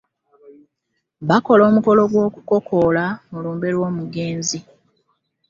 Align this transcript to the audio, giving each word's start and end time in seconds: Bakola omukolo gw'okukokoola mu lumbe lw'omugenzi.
Bakola 1.29 1.63
omukolo 1.69 2.01
gw'okukokoola 2.11 3.05
mu 3.29 3.37
lumbe 3.43 3.67
lw'omugenzi. 3.75 4.59